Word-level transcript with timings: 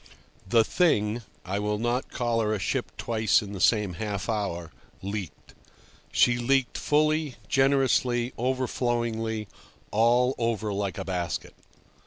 The 0.49 0.63
thing 0.63 1.21
(I 1.45 1.59
will 1.59 1.77
not 1.77 2.09
call 2.09 2.39
her 2.41 2.55
a 2.55 2.57
ship 2.57 2.91
twice 2.97 3.43
in 3.43 3.53
the 3.53 3.61
same 3.61 3.93
half 4.01 4.29
hour) 4.29 4.71
leaked. 5.03 5.53
She 6.11 6.39
leaked 6.39 6.75
fully, 6.75 7.35
generously, 7.47 8.33
overflowingly, 8.35 9.47
all 9.91 10.33
over—like 10.39 10.97
a 10.97 11.05
basket. 11.05 11.53